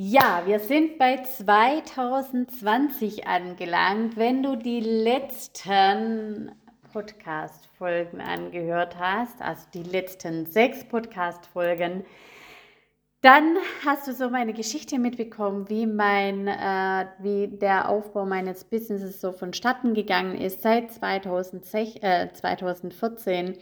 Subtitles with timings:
[0.00, 4.16] Ja, wir sind bei 2020 angelangt.
[4.16, 6.52] Wenn du die letzten
[6.92, 12.04] Podcast-Folgen angehört hast, also die letzten sechs Podcast-Folgen,
[13.22, 19.20] dann hast du so meine Geschichte mitbekommen, wie mein, äh, wie der Aufbau meines Businesses
[19.20, 23.58] so vonstatten gegangen ist seit 2006, äh, 2014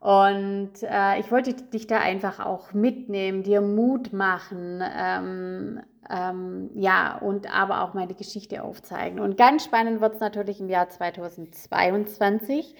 [0.00, 7.18] und äh, ich wollte dich da einfach auch mitnehmen, dir Mut machen, ähm, ähm, ja,
[7.18, 9.18] und aber auch meine Geschichte aufzeigen.
[9.18, 12.76] Und ganz spannend wird es natürlich im Jahr 2022,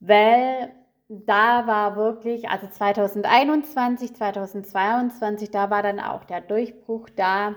[0.00, 0.70] weil
[1.08, 7.56] da war wirklich, also 2021, 2022, da war dann auch der Durchbruch da.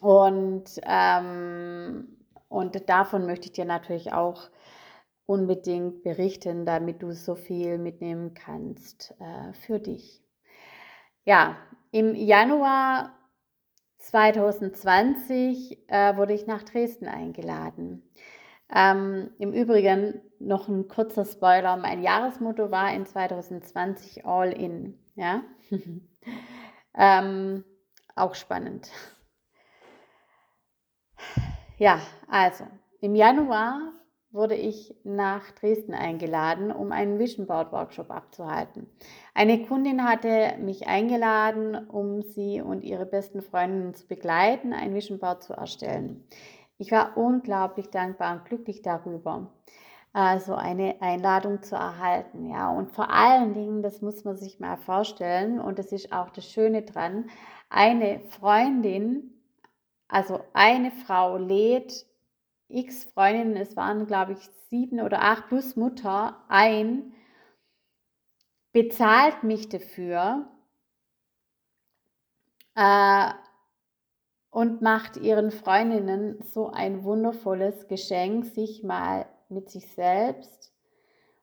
[0.00, 2.08] Und, ähm,
[2.48, 4.42] und davon möchte ich dir natürlich auch
[5.26, 10.22] unbedingt berichten, damit du so viel mitnehmen kannst äh, für dich.
[11.24, 11.56] Ja,
[11.90, 13.12] im Januar
[13.98, 18.02] 2020 äh, wurde ich nach Dresden eingeladen.
[18.68, 21.76] Ähm, Im Übrigen noch ein kurzer Spoiler.
[21.76, 24.98] Mein Jahresmotto war in 2020 All In.
[25.14, 25.42] Ja?
[26.94, 27.64] ähm,
[28.14, 28.90] auch spannend.
[31.78, 32.66] Ja, also
[33.00, 33.92] im Januar
[34.34, 38.88] wurde ich nach Dresden eingeladen, um einen Vision Board Workshop abzuhalten.
[39.32, 45.20] Eine Kundin hatte mich eingeladen, um sie und ihre besten Freundinnen zu begleiten, ein Vision
[45.20, 46.24] Board zu erstellen.
[46.78, 49.52] Ich war unglaublich dankbar und glücklich darüber,
[50.14, 52.50] äh, so eine Einladung zu erhalten.
[52.50, 56.30] Ja, und vor allen Dingen, das muss man sich mal vorstellen, und das ist auch
[56.30, 57.30] das Schöne dran,
[57.70, 59.30] eine Freundin,
[60.08, 62.04] also eine Frau lädt
[62.68, 67.12] x Freundinnen, es waren glaube ich sieben oder acht plus Mutter, ein,
[68.72, 70.48] bezahlt mich dafür
[72.74, 73.30] äh,
[74.50, 80.72] und macht ihren Freundinnen so ein wundervolles Geschenk, sich mal mit sich selbst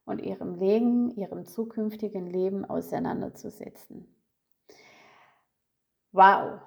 [0.06, 4.14] und ihrem Leben, ihrem zukünftigen Leben auseinanderzusetzen.
[6.12, 6.60] Wow,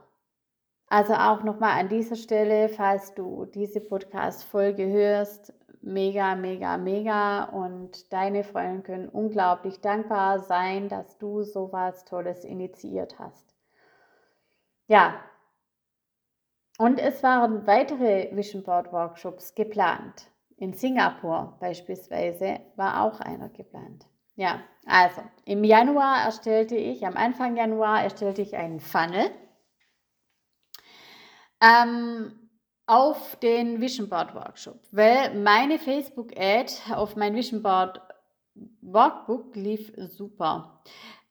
[0.94, 8.12] also auch nochmal an dieser Stelle, falls du diese Podcast-Folge hörst, mega, mega, mega und
[8.12, 13.56] deine Freunde können unglaublich dankbar sein, dass du sowas Tolles initiiert hast.
[14.86, 15.16] Ja,
[16.78, 20.30] und es waren weitere Vision Board Workshops geplant.
[20.58, 24.06] In Singapur beispielsweise war auch einer geplant.
[24.36, 29.32] Ja, also im Januar erstellte ich, am Anfang Januar erstellte ich einen Funnel
[31.60, 32.32] ähm,
[32.86, 38.00] auf den Vision Board Workshop, weil meine Facebook-Ad auf mein Vision Board
[38.82, 40.82] Workbook lief super.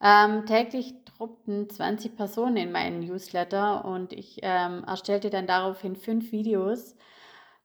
[0.01, 6.31] Ähm, täglich droppten 20 Personen in meinen Newsletter und ich ähm, erstellte dann daraufhin fünf
[6.31, 6.95] Videos.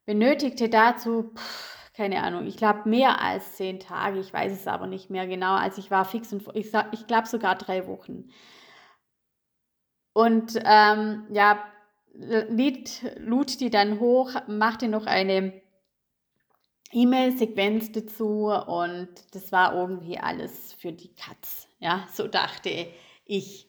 [0.06, 4.86] Benötigte dazu, pff, keine Ahnung, ich glaube mehr als zehn Tage, ich weiß es aber
[4.86, 5.56] nicht mehr genau.
[5.56, 8.30] Also ich war fix und ich, ich glaube sogar drei Wochen.
[10.12, 11.58] Und ähm, ja,
[12.14, 15.60] lud, lud die dann hoch, machte noch eine
[16.92, 21.69] E-Mail-Sequenz dazu und das war irgendwie alles für die Katz.
[21.78, 22.70] Ja, so dachte
[23.26, 23.66] ich.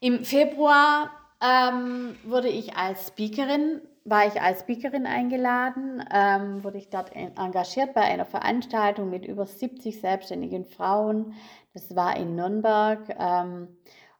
[0.00, 1.10] Im Februar
[1.40, 7.94] ähm, wurde ich als Speakerin, war ich als Speakerin eingeladen, ähm, wurde ich dort engagiert
[7.94, 11.34] bei einer Veranstaltung mit über 70 selbstständigen Frauen.
[11.72, 13.16] Das war in Nürnberg.
[13.18, 13.68] Ähm,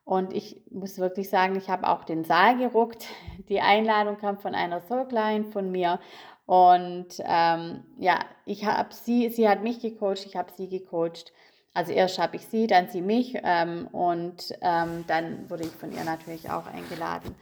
[0.05, 3.05] und ich muss wirklich sagen, ich habe auch den Saal geruckt.
[3.49, 5.99] Die Einladung kam von einer Soul Client von mir.
[6.45, 11.31] Und ähm, ja, ich habe sie, sie hat mich gecoacht, ich habe sie gecoacht.
[11.73, 15.91] Also erst habe ich sie, dann sie mich ähm, und ähm, dann wurde ich von
[15.91, 17.33] ihr natürlich auch eingeladen.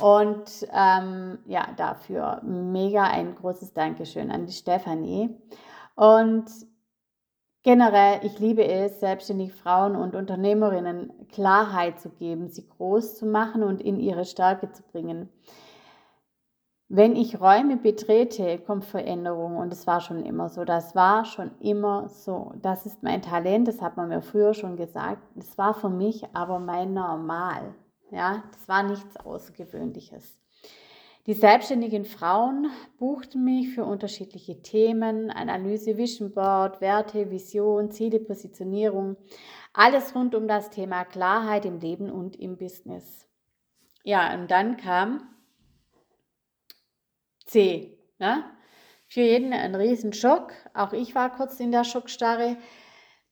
[0.00, 5.36] Und ähm, ja, dafür mega ein großes Dankeschön an die Stefanie.
[5.96, 6.46] Und
[7.64, 13.62] Generell, ich liebe es, selbstständig Frauen und Unternehmerinnen Klarheit zu geben, sie groß zu machen
[13.62, 15.30] und in ihre Stärke zu bringen.
[16.90, 20.66] Wenn ich Räume betrete, kommt Veränderung und es war schon immer so.
[20.66, 22.52] Das war schon immer so.
[22.60, 25.22] Das ist mein Talent, das hat man mir früher schon gesagt.
[25.34, 27.74] Das war für mich aber mein Normal.
[28.10, 30.38] Ja, das war nichts Außergewöhnliches.
[31.26, 39.16] Die selbstständigen Frauen buchten mich für unterschiedliche Themen, Analyse, Vision Board, Werte, Vision, Ziele, Positionierung,
[39.72, 43.26] alles rund um das Thema Klarheit im Leben und im Business.
[44.02, 45.34] Ja, und dann kam
[47.46, 47.98] C.
[48.18, 48.44] Ne?
[49.08, 50.52] Für jeden ein Riesenschock.
[50.74, 52.58] Auch ich war kurz in der Schockstarre.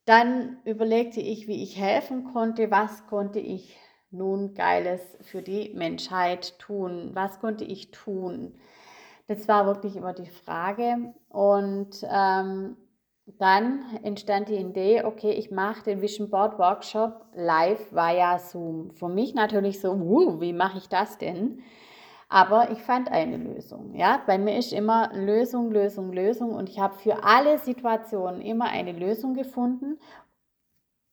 [0.07, 3.77] Dann überlegte ich, wie ich helfen konnte, was konnte ich
[4.13, 7.11] nun Geiles für die Menschheit tun?
[7.15, 8.55] Was konnte ich tun?
[9.27, 11.15] Das war wirklich immer die Frage.
[11.29, 12.77] Und ähm,
[13.39, 18.91] dann entstand die Idee, okay, ich mache den Vision Board Workshop live via Zoom.
[18.93, 21.63] Für mich natürlich so, uh, wie mache ich das denn?
[22.29, 23.95] Aber ich fand eine Lösung.
[23.95, 28.71] Ja, bei mir ist immer Lösung, Lösung, Lösung und ich habe für alle Situationen immer
[28.71, 29.99] eine Lösung gefunden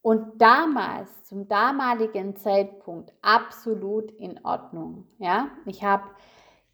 [0.01, 5.07] und damals, zum damaligen Zeitpunkt, absolut in Ordnung.
[5.17, 6.05] Ja, ich habe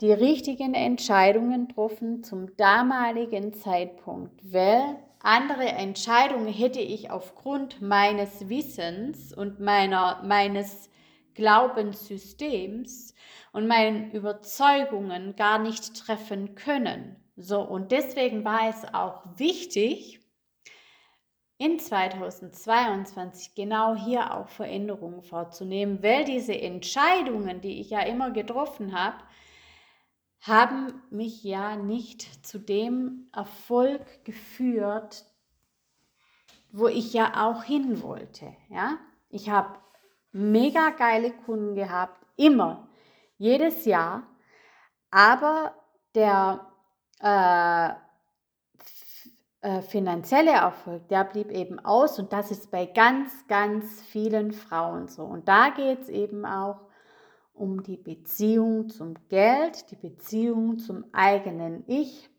[0.01, 9.33] die richtigen Entscheidungen getroffen zum damaligen Zeitpunkt, weil andere Entscheidungen hätte ich aufgrund meines Wissens
[9.33, 10.91] und meiner, meines
[11.33, 13.15] Glaubenssystems
[13.51, 17.15] und meinen Überzeugungen gar nicht treffen können.
[17.37, 20.19] So, und deswegen war es auch wichtig,
[21.57, 28.97] in 2022 genau hier auch Veränderungen vorzunehmen, weil diese Entscheidungen, die ich ja immer getroffen
[28.97, 29.17] habe,
[30.41, 35.25] haben mich ja nicht zu dem Erfolg geführt,
[36.71, 38.53] wo ich ja auch hin wollte.
[38.69, 38.97] Ja?
[39.29, 39.79] Ich habe
[40.31, 42.89] mega geile Kunden gehabt, immer,
[43.37, 44.23] jedes Jahr,
[45.09, 45.73] aber
[46.13, 46.67] der
[47.21, 48.04] äh,
[49.65, 55.07] äh, finanzielle Erfolg, der blieb eben aus und das ist bei ganz, ganz vielen Frauen
[55.07, 55.23] so.
[55.23, 56.81] Und da geht es eben auch
[57.51, 62.29] um die Beziehung zum Geld, die Beziehung zum eigenen Ich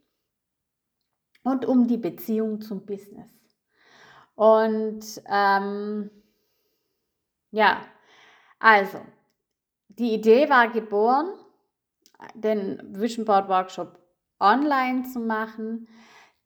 [1.43, 3.29] und um die Beziehung zum Business.
[4.37, 6.11] Und ähm,
[7.50, 7.81] ja,
[8.61, 9.00] also,
[9.88, 11.32] die Idee war geboren,
[12.34, 13.99] den Vision Board Workshop
[14.38, 15.88] online zu machen.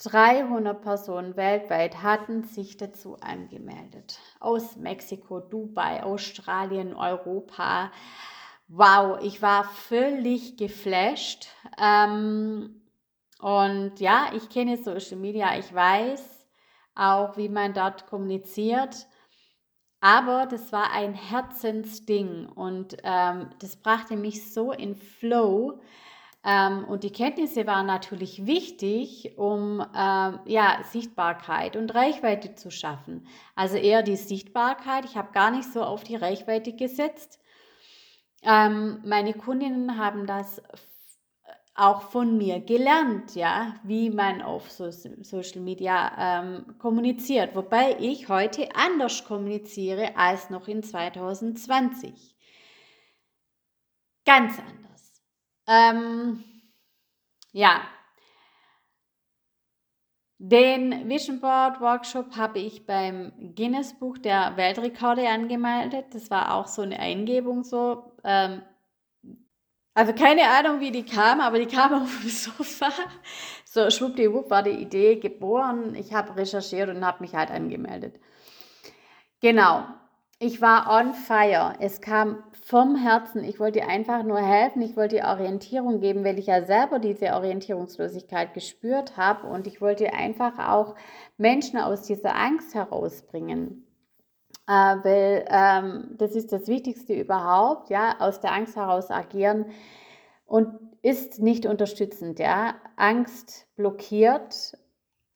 [0.03, 4.19] 300 Personen weltweit hatten sich dazu angemeldet.
[4.39, 7.93] Aus Mexiko, Dubai, Australien, Europa.
[8.69, 11.49] Wow, ich war völlig geflasht.
[11.79, 12.83] Ähm,
[13.41, 16.47] und ja, ich kenne Social Media, ich weiß
[16.95, 19.07] auch, wie man dort kommuniziert.
[20.01, 25.79] Aber das war ein Herzensding und ähm, das brachte mich so in Flow,
[26.45, 33.27] ähm, und die Kenntnisse waren natürlich wichtig, um ähm, ja, Sichtbarkeit und Reichweite zu schaffen.
[33.55, 35.05] Also eher die Sichtbarkeit.
[35.05, 37.39] Ich habe gar nicht so auf die Reichweite gesetzt.
[38.43, 40.63] Ähm, meine Kundinnen haben das
[41.75, 47.55] auch von mir gelernt, ja, wie man auf so Social Media ähm, kommuniziert.
[47.55, 52.35] Wobei ich heute anders kommuniziere als noch in 2020.
[54.25, 54.90] Ganz anders.
[55.71, 56.43] Ähm,
[57.53, 57.83] ja,
[60.43, 66.07] den Vision Board Workshop habe ich beim Guinness Buch der Weltrekorde angemeldet.
[66.13, 68.15] Das war auch so eine Eingebung so.
[68.25, 68.63] Ähm,
[69.93, 72.91] also keine Ahnung, wie die kam, aber die kam auf dem Sofa.
[73.67, 75.95] So schwuppdiwupp war die Idee geboren.
[75.95, 78.19] Ich habe recherchiert und habe mich halt angemeldet.
[79.41, 79.85] Genau.
[80.43, 81.75] Ich war on fire.
[81.81, 83.45] Es kam vom Herzen.
[83.45, 84.81] Ich wollte einfach nur helfen.
[84.81, 89.47] Ich wollte Orientierung geben, weil ich ja selber diese Orientierungslosigkeit gespürt habe.
[89.47, 90.95] Und ich wollte einfach auch
[91.37, 93.87] Menschen aus dieser Angst herausbringen.
[94.67, 99.67] Äh, weil ähm, das ist das Wichtigste überhaupt, ja, aus der Angst heraus agieren
[100.47, 100.69] und
[101.03, 102.77] ist nicht unterstützend, ja.
[102.97, 104.79] Angst blockiert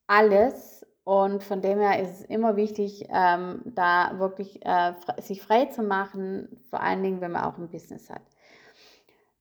[0.07, 0.74] alles
[1.05, 5.83] und von dem her ist es immer wichtig, ähm, da wirklich äh, sich frei zu
[5.83, 8.23] machen, vor allen Dingen, wenn man auch ein Business hat.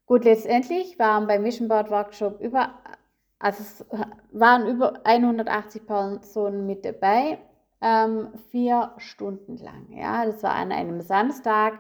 [0.04, 2.74] Gut, letztendlich waren beim Vision Board Workshop über,
[3.38, 3.84] also es
[4.30, 7.38] waren über 180 Personen mit dabei,
[7.80, 9.86] ähm, vier Stunden lang.
[9.88, 11.78] Ja, das war an einem Samstag.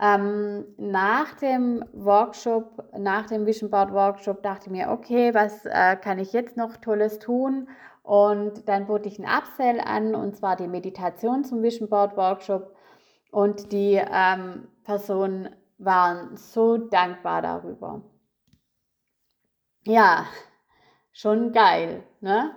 [0.00, 5.96] Ähm, nach dem Workshop, nach dem Vision Board Workshop dachte ich mir, okay, was äh,
[5.96, 7.68] kann ich jetzt noch Tolles tun?
[8.02, 12.74] Und dann bot ich einen Upsell an, und zwar die Meditation zum Vision Board Workshop.
[13.30, 18.02] Und die ähm, Personen waren so dankbar darüber.
[19.84, 20.26] Ja,
[21.12, 22.02] schon geil.
[22.20, 22.54] Ne?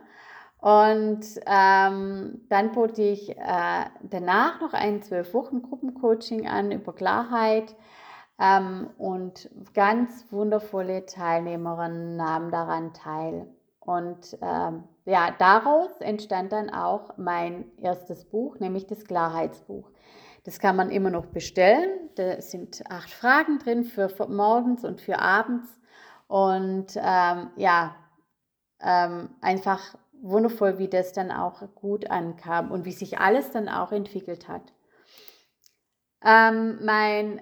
[0.57, 7.75] Und ähm, dann bot ich äh, danach noch ein zwölf Wochen Gruppencoaching an über Klarheit.
[8.39, 13.47] Ähm, und ganz wundervolle Teilnehmerinnen nahmen daran teil.
[13.79, 19.89] Und ähm, ja, daraus entstand dann auch mein erstes Buch, nämlich das Klarheitsbuch.
[20.43, 22.09] Das kann man immer noch bestellen.
[22.15, 25.69] Da sind acht Fragen drin für morgens und für abends.
[26.27, 27.95] Und ähm, ja,
[28.81, 33.91] ähm, einfach wundervoll, wie das dann auch gut ankam und wie sich alles dann auch
[33.91, 34.73] entwickelt hat.
[36.23, 37.41] Ähm, mein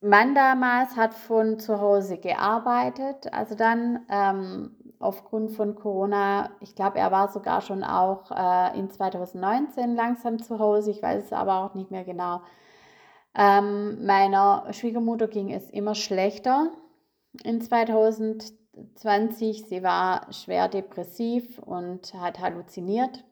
[0.00, 6.98] Mann damals hat von zu Hause gearbeitet, also dann ähm, aufgrund von Corona, ich glaube,
[6.98, 11.64] er war sogar schon auch äh, in 2019 langsam zu Hause, ich weiß es aber
[11.64, 12.40] auch nicht mehr genau.
[13.34, 16.70] Ähm, meiner Schwiegermutter ging es immer schlechter
[17.44, 19.66] in 2020.
[19.66, 23.24] Sie war schwer depressiv und hat halluziniert.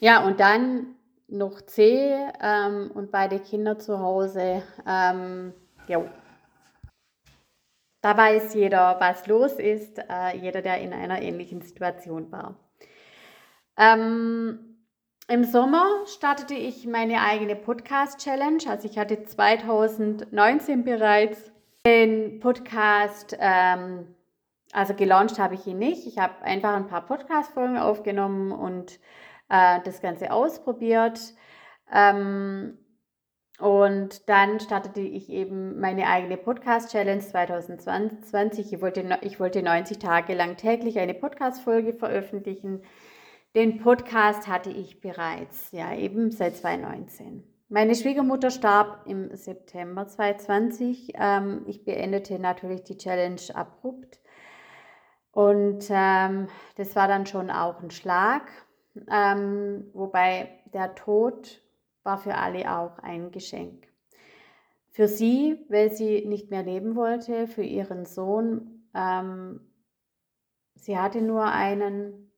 [0.00, 0.96] Ja, und dann
[1.28, 4.62] noch C ähm, und beide Kinder zu Hause.
[4.86, 5.54] Ähm,
[5.88, 6.04] jo.
[8.04, 12.54] Da weiß jeder, was los ist, äh, jeder, der in einer ähnlichen Situation war.
[13.78, 14.76] Ähm,
[15.26, 18.62] Im Sommer startete ich meine eigene Podcast-Challenge.
[18.68, 21.50] Also ich hatte 2019 bereits
[21.86, 24.14] den Podcast, ähm,
[24.74, 26.06] also gelauncht habe ich ihn nicht.
[26.06, 29.00] Ich habe einfach ein paar Podcast-Folgen aufgenommen und
[29.48, 31.32] äh, das Ganze ausprobiert.
[31.90, 32.76] Ähm,
[33.64, 38.74] und dann startete ich eben meine eigene Podcast-Challenge 2020.
[38.74, 42.82] Ich wollte, ich wollte 90 Tage lang täglich eine Podcast-Folge veröffentlichen.
[43.54, 47.42] Den Podcast hatte ich bereits, ja, eben seit 2019.
[47.70, 51.14] Meine Schwiegermutter starb im September 2020.
[51.14, 54.20] Ähm, ich beendete natürlich die Challenge abrupt.
[55.32, 58.42] Und ähm, das war dann schon auch ein Schlag.
[59.10, 61.63] Ähm, wobei der Tod
[62.04, 63.88] war für alle auch ein Geschenk.
[64.90, 68.88] Für sie, weil sie nicht mehr leben wollte, für ihren Sohn.
[68.94, 69.60] Ähm,
[70.76, 72.30] sie hatte nur einen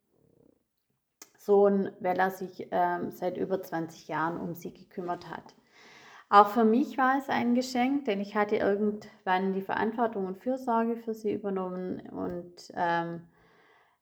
[1.37, 5.55] Sohn, weil er sich ähm, seit über 20 Jahren um sie gekümmert hat.
[6.29, 10.97] Auch für mich war es ein Geschenk, denn ich hatte irgendwann die Verantwortung und Fürsorge
[10.97, 13.29] für sie übernommen und ähm,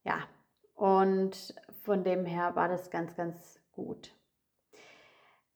[0.04, 0.18] ja,
[0.74, 4.14] und von dem her war das ganz, ganz gut.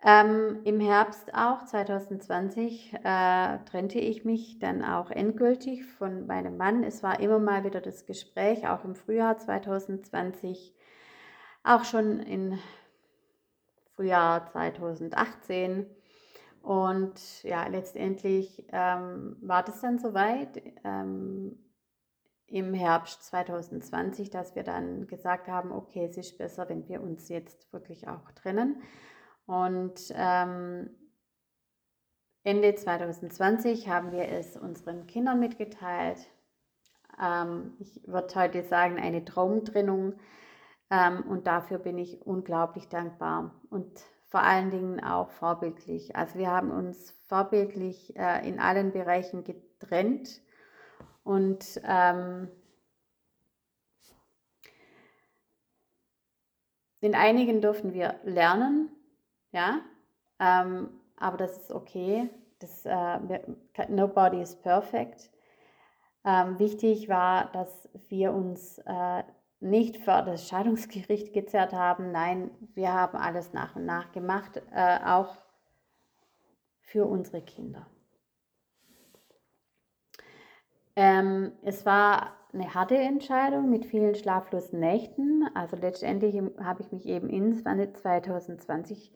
[0.04, 6.84] Ähm, Im Herbst auch 2020 äh, trennte ich mich dann auch endgültig von meinem Mann.
[6.84, 10.72] Es war immer mal wieder das Gespräch, auch im Frühjahr 2020,
[11.64, 12.58] auch schon im
[13.96, 15.86] Frühjahr 2018.
[16.62, 20.62] Und ja, letztendlich ähm, war das dann soweit.
[20.84, 21.58] Ähm,
[22.50, 27.28] im Herbst 2020, dass wir dann gesagt haben, okay, es ist besser, wenn wir uns
[27.28, 28.82] jetzt wirklich auch trennen.
[29.48, 30.90] Und ähm,
[32.44, 36.18] Ende 2020 haben wir es unseren Kindern mitgeteilt.
[37.18, 40.20] Ähm, ich würde heute sagen, eine Traumtrennung.
[40.90, 46.14] Ähm, und dafür bin ich unglaublich dankbar und vor allen Dingen auch vorbildlich.
[46.14, 50.42] Also wir haben uns vorbildlich äh, in allen Bereichen getrennt
[51.24, 52.50] und ähm,
[57.00, 58.90] in einigen dürfen wir lernen,
[59.52, 59.80] ja,
[60.38, 62.30] ähm, aber das ist okay.
[62.60, 63.40] Das, äh,
[63.88, 65.30] nobody is perfect.
[66.24, 69.22] Ähm, wichtig war, dass wir uns äh,
[69.60, 72.12] nicht vor das Scheidungsgericht gezerrt haben.
[72.12, 75.36] Nein, wir haben alles nach und nach gemacht, äh, auch
[76.80, 77.86] für unsere Kinder.
[80.96, 85.48] Ähm, es war eine harte Entscheidung mit vielen schlaflosen Nächten.
[85.54, 89.12] Also letztendlich habe ich mich eben in 2020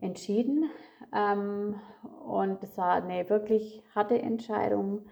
[0.00, 0.70] entschieden.
[1.14, 1.76] Ähm,
[2.24, 5.06] und es war eine wirklich harte Entscheidung.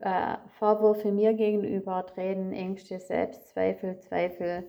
[0.00, 4.64] Äh, Vorwürfe mir gegenüber, Tränen, Ängste, Selbstzweifel, Zweifel.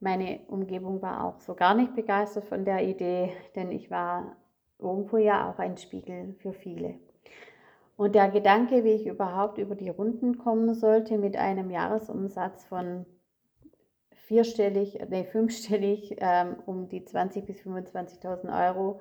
[0.00, 4.36] Meine Umgebung war auch so gar nicht begeistert von der Idee, denn ich war
[4.78, 6.94] irgendwo ja auch ein Spiegel für viele.
[7.96, 13.06] Und der Gedanke, wie ich überhaupt über die Runden kommen sollte mit einem Jahresumsatz von
[14.28, 19.00] vierstellig, nee, fünfstellig, ähm, um die 20.000 bis 25.000 Euro,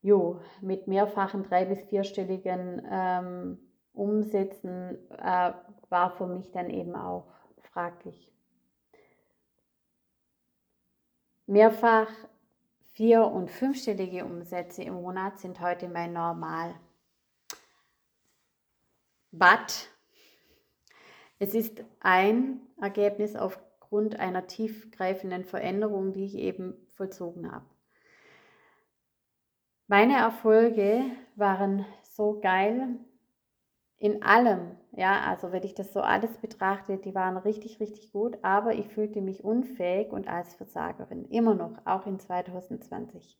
[0.00, 3.58] jo, mit mehrfachen drei- bis vierstelligen ähm,
[3.92, 5.52] Umsätzen äh,
[5.90, 7.26] war für mich dann eben auch
[7.72, 8.32] fraglich.
[11.46, 12.08] Mehrfach
[12.94, 16.74] vier- und fünfstellige Umsätze im Monat sind heute mein Normal.
[19.30, 19.90] But
[21.38, 23.36] es ist ein Ergebnis
[23.92, 27.66] aufgrund einer tiefgreifenden Veränderung, die ich eben vollzogen habe.
[29.86, 31.02] Meine Erfolge
[31.36, 32.96] waren so geil
[33.98, 38.38] in allem, ja, also wenn ich das so alles betrachte, die waren richtig, richtig gut,
[38.40, 43.38] aber ich fühlte mich unfähig und als Versagerin, immer noch, auch in 2020.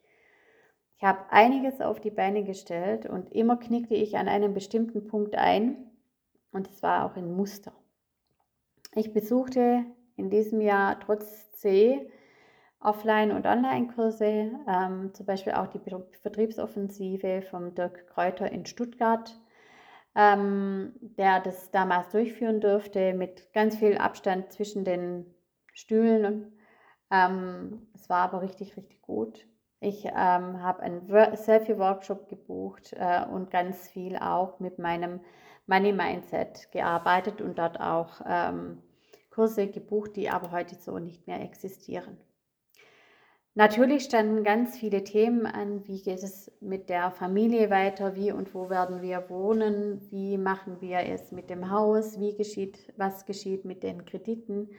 [0.98, 5.34] Ich habe einiges auf die Beine gestellt und immer knickte ich an einem bestimmten Punkt
[5.34, 5.90] ein
[6.52, 7.72] und es war auch ein Muster.
[8.94, 9.86] Ich besuchte
[10.22, 12.08] in diesem Jahr trotz C
[12.80, 19.38] Offline- und Online-Kurse, ähm, zum Beispiel auch die Vertriebsoffensive vom Dirk Kräuter in Stuttgart,
[20.14, 25.26] ähm, der das damals durchführen durfte mit ganz viel Abstand zwischen den
[25.72, 26.52] Stühlen.
[27.10, 29.46] Ähm, es war aber richtig, richtig gut.
[29.80, 35.20] Ich ähm, habe einen Selfie-Workshop gebucht äh, und ganz viel auch mit meinem
[35.66, 38.82] Money Mindset gearbeitet und dort auch ähm,
[39.34, 42.18] Kurse gebucht, die aber heute so nicht mehr existieren.
[43.54, 45.86] Natürlich standen ganz viele Themen an.
[45.86, 48.16] Wie geht es mit der Familie weiter?
[48.16, 50.00] Wie und wo werden wir wohnen?
[50.10, 52.18] Wie machen wir es mit dem Haus?
[52.18, 54.70] Wie geschieht, was geschieht mit den Krediten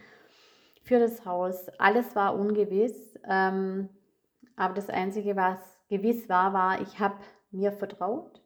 [0.82, 1.70] für das Haus?
[1.78, 3.20] Alles war ungewiss.
[3.30, 3.90] Ähm,
[4.56, 7.18] aber das Einzige, was gewiss war, war, ich habe
[7.52, 8.42] mir vertraut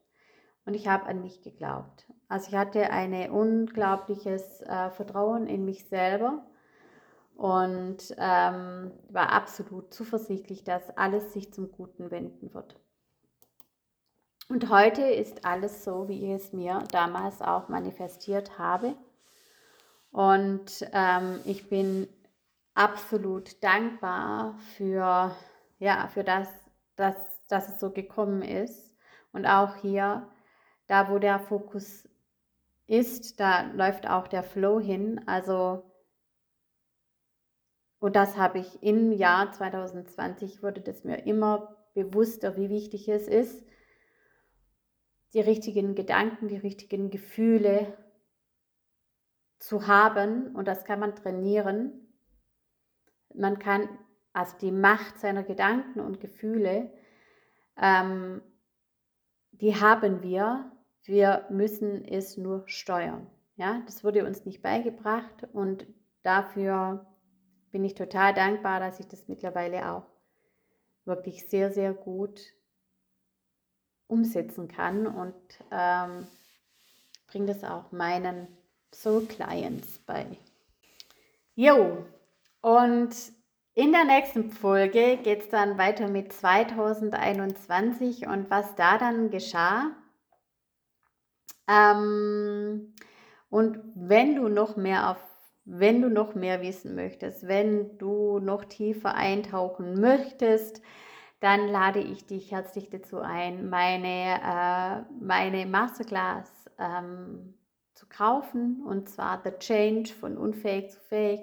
[0.66, 2.06] und ich habe an mich geglaubt.
[2.30, 6.46] Also ich hatte ein unglaubliches äh, Vertrauen in mich selber
[7.36, 12.80] und ähm, war absolut zuversichtlich, dass alles sich zum Guten wenden wird.
[14.50, 18.96] Und heute ist alles so, wie ich es mir damals auch manifestiert habe.
[20.12, 22.08] Und ähm, ich bin
[22.74, 25.36] absolut dankbar für,
[25.80, 26.48] ja, für das,
[26.96, 27.16] dass,
[27.50, 28.96] dass es so gekommen ist.
[29.34, 30.28] Und auch hier,
[30.88, 32.07] da wo der Fokus
[32.88, 35.22] ist, da läuft auch der Flow hin.
[35.28, 35.84] Also
[38.00, 43.28] und das habe ich im Jahr 2020, wurde das mir immer bewusster, wie wichtig es
[43.28, 43.66] ist,
[45.34, 47.98] die richtigen Gedanken, die richtigen Gefühle
[49.58, 50.56] zu haben.
[50.56, 52.14] Und das kann man trainieren.
[53.34, 53.90] Man kann
[54.32, 56.92] also die Macht seiner Gedanken und Gefühle,
[57.76, 58.42] ähm,
[59.52, 60.72] die haben wir.
[61.08, 63.26] Wir müssen es nur steuern.
[63.56, 65.88] Ja, das wurde uns nicht beigebracht und
[66.22, 67.08] dafür
[67.72, 70.06] bin ich total dankbar, dass ich das mittlerweile auch
[71.06, 72.42] wirklich sehr, sehr gut
[74.08, 75.34] umsetzen kann und
[75.72, 76.28] ähm,
[77.28, 78.48] bringe das auch meinen
[78.94, 80.26] Soul Clients bei.
[81.56, 82.06] Jo,
[82.62, 83.16] und
[83.76, 89.92] in der nächsten Folge geht es dann weiter mit 2021 und was da dann geschah.
[91.68, 92.94] Ähm,
[93.50, 95.18] und wenn du noch mehr auf
[95.70, 100.82] wenn du noch mehr wissen möchtest, wenn du noch tiefer eintauchen möchtest,
[101.42, 106.50] dann lade ich dich herzlich dazu ein, meine, äh, meine Masterclass
[106.80, 107.54] ähm,
[107.94, 111.42] zu kaufen und zwar The Change von unfähig zu fähig.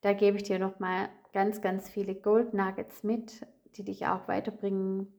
[0.00, 3.46] Da gebe ich dir nochmal ganz, ganz viele Gold Nuggets mit,
[3.76, 5.12] die dich auch weiterbringen.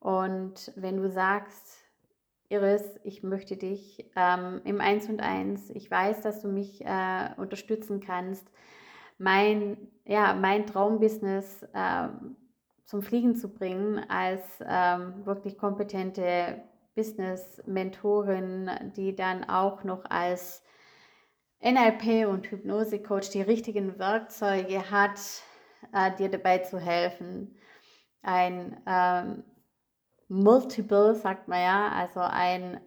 [0.00, 1.85] Und wenn du sagst,
[2.48, 5.70] Iris, ich möchte dich ähm, im Eins und Eins.
[5.70, 8.48] Ich weiß, dass du mich äh, unterstützen kannst,
[9.18, 12.36] mein, ja, mein Traumbusiness ähm,
[12.84, 16.62] zum Fliegen zu bringen als ähm, wirklich kompetente
[16.94, 20.62] Business-Mentorin, die dann auch noch als
[21.60, 25.18] NLP und Hypnose-Coach die richtigen Werkzeuge hat,
[25.92, 27.56] äh, dir dabei zu helfen,
[28.22, 29.44] ein ähm,
[30.28, 32.80] Multiple, sagt man ja, also ein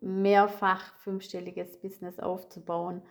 [0.00, 3.02] mehrfach fünfstelliges Business aufzubauen,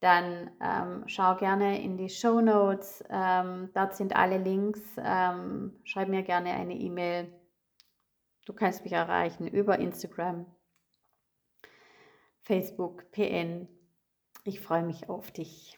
[0.00, 3.02] dann ähm, schau gerne in die Show Notes.
[3.08, 4.82] Ähm, dort sind alle Links.
[4.98, 7.32] Ähm, schreib mir gerne eine E-Mail.
[8.44, 10.46] Du kannst mich erreichen über Instagram,
[12.42, 13.68] Facebook, PN.
[14.44, 15.75] Ich freue mich auf dich.